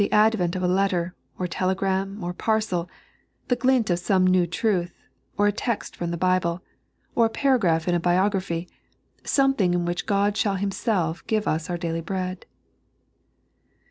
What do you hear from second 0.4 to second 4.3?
of a letter, or tel^^ram, or parcel, the glint of some